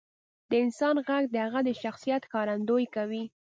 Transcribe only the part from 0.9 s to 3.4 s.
ږغ د هغه د شخصیت ښکارندویي کوي.